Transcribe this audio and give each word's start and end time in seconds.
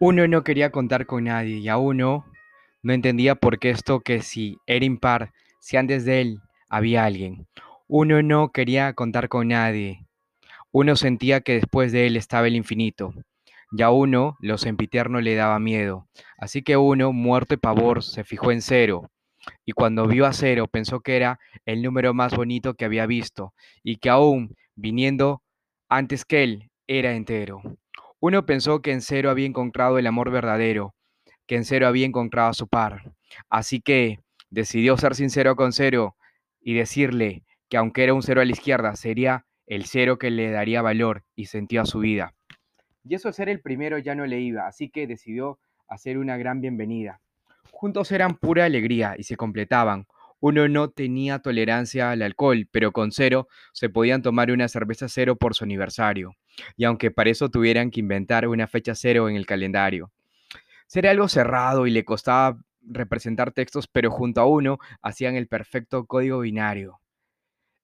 Uno 0.00 0.28
no 0.28 0.44
quería 0.44 0.70
contar 0.70 1.06
con 1.06 1.24
nadie 1.24 1.56
y 1.56 1.68
a 1.68 1.76
uno 1.76 2.24
no 2.82 2.92
entendía 2.92 3.34
por 3.34 3.58
qué 3.58 3.70
esto 3.70 3.98
que 3.98 4.22
si 4.22 4.58
era 4.64 4.84
impar, 4.84 5.32
si 5.58 5.76
antes 5.76 6.04
de 6.04 6.20
él 6.20 6.40
había 6.68 7.04
alguien. 7.04 7.48
Uno 7.88 8.22
no 8.22 8.52
quería 8.52 8.92
contar 8.92 9.28
con 9.28 9.48
nadie. 9.48 10.06
Uno 10.70 10.94
sentía 10.94 11.40
que 11.40 11.54
después 11.54 11.90
de 11.90 12.06
él 12.06 12.16
estaba 12.16 12.46
el 12.46 12.54
infinito. 12.54 13.12
Y 13.72 13.82
a 13.82 13.90
uno 13.90 14.36
lo 14.40 14.56
sempiterno 14.56 15.20
le 15.20 15.34
daba 15.34 15.58
miedo. 15.58 16.06
Así 16.38 16.62
que 16.62 16.76
uno, 16.76 17.12
muerto 17.12 17.54
de 17.54 17.58
pavor, 17.58 18.04
se 18.04 18.22
fijó 18.22 18.52
en 18.52 18.62
cero. 18.62 19.10
Y 19.66 19.72
cuando 19.72 20.06
vio 20.06 20.26
a 20.26 20.32
cero 20.32 20.68
pensó 20.70 21.00
que 21.00 21.16
era 21.16 21.40
el 21.66 21.82
número 21.82 22.14
más 22.14 22.36
bonito 22.36 22.74
que 22.74 22.84
había 22.84 23.06
visto 23.06 23.52
y 23.82 23.96
que 23.96 24.10
aún, 24.10 24.54
viniendo 24.76 25.42
antes 25.88 26.24
que 26.24 26.44
él, 26.44 26.70
era 26.86 27.14
entero. 27.14 27.62
Uno 28.20 28.44
pensó 28.46 28.82
que 28.82 28.92
en 28.92 29.00
cero 29.00 29.30
había 29.30 29.46
encontrado 29.46 29.98
el 29.98 30.06
amor 30.06 30.30
verdadero, 30.30 30.94
que 31.46 31.54
en 31.54 31.64
cero 31.64 31.86
había 31.86 32.04
encontrado 32.04 32.50
a 32.50 32.54
su 32.54 32.66
par. 32.66 33.12
Así 33.48 33.80
que 33.80 34.18
decidió 34.50 34.96
ser 34.96 35.14
sincero 35.14 35.54
con 35.54 35.72
cero 35.72 36.16
y 36.60 36.74
decirle 36.74 37.44
que 37.68 37.76
aunque 37.76 38.02
era 38.02 38.14
un 38.14 38.22
cero 38.22 38.40
a 38.40 38.44
la 38.44 38.50
izquierda, 38.50 38.96
sería 38.96 39.46
el 39.66 39.84
cero 39.84 40.18
que 40.18 40.30
le 40.30 40.50
daría 40.50 40.82
valor 40.82 41.22
y 41.36 41.46
sentido 41.46 41.82
a 41.82 41.86
su 41.86 42.00
vida. 42.00 42.34
Y 43.04 43.14
eso 43.14 43.32
ser 43.32 43.48
el 43.48 43.60
primero 43.60 43.98
ya 43.98 44.14
no 44.14 44.26
le 44.26 44.40
iba, 44.40 44.66
así 44.66 44.90
que 44.90 45.06
decidió 45.06 45.60
hacer 45.86 46.18
una 46.18 46.36
gran 46.36 46.60
bienvenida. 46.60 47.20
Juntos 47.70 48.10
eran 48.10 48.36
pura 48.36 48.64
alegría 48.64 49.14
y 49.16 49.22
se 49.22 49.36
completaban. 49.36 50.06
Uno 50.40 50.68
no 50.68 50.90
tenía 50.90 51.40
tolerancia 51.40 52.10
al 52.10 52.22
alcohol, 52.22 52.68
pero 52.70 52.92
con 52.92 53.10
cero 53.10 53.48
se 53.72 53.88
podían 53.88 54.22
tomar 54.22 54.50
una 54.50 54.68
cerveza 54.68 55.08
cero 55.08 55.36
por 55.36 55.54
su 55.54 55.64
aniversario. 55.64 56.34
Y 56.76 56.84
aunque 56.84 57.10
para 57.10 57.30
eso 57.30 57.48
tuvieran 57.50 57.90
que 57.90 58.00
inventar 58.00 58.46
una 58.46 58.66
fecha 58.66 58.94
cero 58.94 59.28
en 59.28 59.36
el 59.36 59.46
calendario. 59.46 60.12
Sería 60.86 61.10
algo 61.10 61.28
cerrado 61.28 61.86
y 61.86 61.90
le 61.90 62.04
costaba 62.04 62.58
representar 62.80 63.52
textos, 63.52 63.88
pero 63.88 64.10
junto 64.10 64.40
a 64.40 64.46
uno 64.46 64.78
hacían 65.02 65.34
el 65.36 65.48
perfecto 65.48 66.06
código 66.06 66.40
binario. 66.40 67.00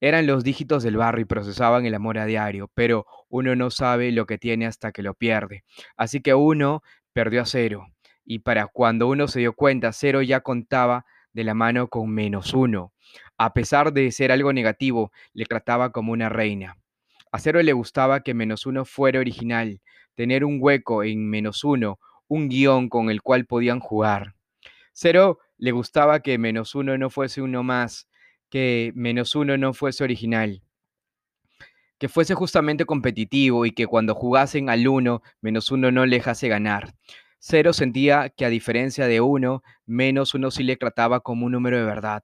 Eran 0.00 0.26
los 0.26 0.42
dígitos 0.42 0.82
del 0.82 0.96
barrio 0.96 1.22
y 1.22 1.26
procesaban 1.26 1.86
el 1.86 1.94
amor 1.94 2.18
a 2.18 2.26
diario, 2.26 2.68
pero 2.74 3.06
uno 3.28 3.54
no 3.54 3.70
sabe 3.70 4.10
lo 4.10 4.26
que 4.26 4.36
tiene 4.36 4.66
hasta 4.66 4.92
que 4.92 5.02
lo 5.02 5.14
pierde. 5.14 5.64
Así 5.96 6.20
que 6.20 6.34
uno 6.34 6.82
perdió 7.12 7.42
a 7.42 7.46
cero. 7.46 7.86
Y 8.24 8.40
para 8.40 8.66
cuando 8.66 9.08
uno 9.08 9.28
se 9.28 9.40
dio 9.40 9.52
cuenta, 9.52 9.92
cero 9.92 10.22
ya 10.22 10.40
contaba 10.40 11.04
de 11.32 11.44
la 11.44 11.54
mano 11.54 11.88
con 11.88 12.10
menos 12.10 12.54
uno. 12.54 12.92
A 13.38 13.52
pesar 13.52 13.92
de 13.92 14.10
ser 14.12 14.32
algo 14.32 14.52
negativo, 14.52 15.12
le 15.32 15.44
trataba 15.44 15.90
como 15.92 16.12
una 16.12 16.28
reina. 16.28 16.78
A 17.30 17.38
cero 17.38 17.62
le 17.62 17.72
gustaba 17.72 18.20
que 18.20 18.34
menos 18.34 18.66
uno 18.66 18.84
fuera 18.84 19.18
original, 19.20 19.80
tener 20.14 20.44
un 20.44 20.58
hueco 20.60 21.02
en 21.02 21.28
menos 21.28 21.64
uno, 21.64 21.98
un 22.28 22.48
guion 22.48 22.88
con 22.88 23.10
el 23.10 23.22
cual 23.22 23.46
podían 23.46 23.80
jugar. 23.80 24.34
Cero 24.92 25.38
le 25.56 25.72
gustaba 25.72 26.20
que 26.20 26.38
menos 26.38 26.74
uno 26.74 26.98
no 26.98 27.08
fuese 27.08 27.40
uno 27.40 27.62
más, 27.62 28.08
que 28.50 28.92
menos 28.94 29.34
uno 29.34 29.56
no 29.56 29.72
fuese 29.72 30.04
original, 30.04 30.62
que 31.98 32.08
fuese 32.08 32.34
justamente 32.34 32.84
competitivo 32.84 33.64
y 33.64 33.70
que 33.70 33.86
cuando 33.86 34.14
jugasen 34.14 34.68
al 34.68 34.88
uno, 34.88 35.22
menos 35.40 35.70
uno 35.70 35.92
no 35.92 36.04
le 36.04 36.16
dejase 36.16 36.48
ganar. 36.48 36.94
Cero 37.44 37.72
sentía 37.72 38.28
que 38.28 38.44
a 38.44 38.50
diferencia 38.50 39.08
de 39.08 39.20
uno, 39.20 39.64
menos 39.84 40.32
uno 40.32 40.52
sí 40.52 40.62
le 40.62 40.76
trataba 40.76 41.18
como 41.18 41.46
un 41.46 41.50
número 41.50 41.76
de 41.76 41.84
verdad. 41.84 42.22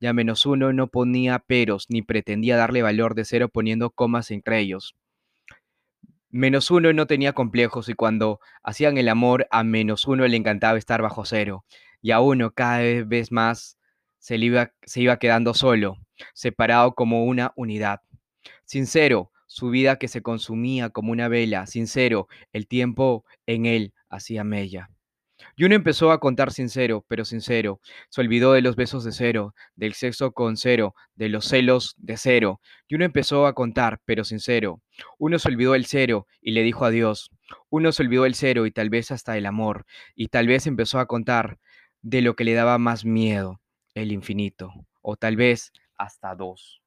Ya 0.00 0.12
menos 0.12 0.44
uno 0.44 0.72
no 0.72 0.88
ponía 0.88 1.38
peros 1.38 1.86
ni 1.88 2.02
pretendía 2.02 2.56
darle 2.56 2.82
valor 2.82 3.14
de 3.14 3.24
cero 3.24 3.48
poniendo 3.48 3.90
comas 3.90 4.32
entre 4.32 4.58
ellos. 4.58 4.96
Menos 6.30 6.72
uno 6.72 6.92
no 6.92 7.06
tenía 7.06 7.32
complejos 7.32 7.88
y 7.88 7.94
cuando 7.94 8.40
hacían 8.64 8.98
el 8.98 9.08
amor 9.08 9.46
a 9.52 9.62
menos 9.62 10.04
uno 10.08 10.26
le 10.26 10.36
encantaba 10.36 10.78
estar 10.78 11.00
bajo 11.00 11.24
cero. 11.24 11.64
Y 12.02 12.10
a 12.10 12.18
uno 12.18 12.50
cada 12.50 12.80
vez 13.04 13.30
más 13.30 13.78
se, 14.18 14.36
iba, 14.36 14.72
se 14.82 15.00
iba 15.00 15.20
quedando 15.20 15.54
solo, 15.54 15.96
separado 16.34 16.96
como 16.96 17.24
una 17.24 17.52
unidad. 17.54 18.00
Sincero, 18.64 19.30
su 19.46 19.70
vida 19.70 19.96
que 19.96 20.08
se 20.08 20.22
consumía 20.22 20.90
como 20.90 21.12
una 21.12 21.28
vela. 21.28 21.68
Sincero, 21.68 22.26
el 22.52 22.66
tiempo 22.66 23.24
en 23.46 23.66
él 23.66 23.92
hacía 24.16 24.44
mella. 24.44 24.90
Y 25.56 25.64
uno 25.64 25.74
empezó 25.74 26.10
a 26.10 26.20
contar 26.20 26.52
sincero, 26.52 27.04
pero 27.08 27.24
sincero. 27.24 27.80
Se 28.08 28.20
olvidó 28.20 28.52
de 28.52 28.62
los 28.62 28.76
besos 28.76 29.04
de 29.04 29.12
cero, 29.12 29.54
del 29.74 29.94
sexo 29.94 30.32
con 30.32 30.56
cero, 30.56 30.94
de 31.14 31.28
los 31.28 31.46
celos 31.46 31.94
de 31.98 32.16
cero. 32.16 32.60
Y 32.88 32.94
uno 32.94 33.04
empezó 33.04 33.46
a 33.46 33.54
contar, 33.54 34.00
pero 34.04 34.24
sincero. 34.24 34.80
Uno 35.18 35.38
se 35.38 35.48
olvidó 35.48 35.74
el 35.74 35.86
cero 35.86 36.26
y 36.40 36.52
le 36.52 36.62
dijo 36.62 36.84
adiós. 36.84 37.30
Uno 37.68 37.92
se 37.92 38.02
olvidó 38.02 38.26
el 38.26 38.34
cero 38.34 38.66
y 38.66 38.70
tal 38.70 38.90
vez 38.90 39.10
hasta 39.10 39.36
el 39.36 39.46
amor. 39.46 39.84
Y 40.14 40.28
tal 40.28 40.46
vez 40.46 40.66
empezó 40.66 40.98
a 40.98 41.06
contar 41.06 41.58
de 42.02 42.22
lo 42.22 42.34
que 42.34 42.44
le 42.44 42.54
daba 42.54 42.78
más 42.78 43.04
miedo, 43.04 43.60
el 43.94 44.12
infinito. 44.12 44.72
O 45.02 45.16
tal 45.16 45.36
vez 45.36 45.72
hasta 45.96 46.34
dos. 46.34 46.82